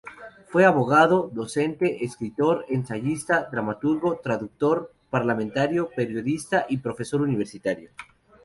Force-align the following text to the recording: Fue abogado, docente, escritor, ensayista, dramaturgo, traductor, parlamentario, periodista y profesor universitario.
Fue 0.47 0.65
abogado, 0.65 1.29
docente, 1.31 2.03
escritor, 2.03 2.65
ensayista, 2.69 3.47
dramaturgo, 3.51 4.19
traductor, 4.23 4.91
parlamentario, 5.11 5.91
periodista 5.95 6.65
y 6.67 6.77
profesor 6.77 7.21
universitario. 7.21 7.91